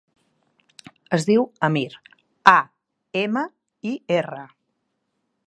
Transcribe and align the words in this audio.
Es 1.17 1.27
diu 1.27 1.45
Amir: 1.67 1.85
a, 2.53 2.55
ema, 3.23 3.45
i, 3.93 3.93
erra. 4.19 4.43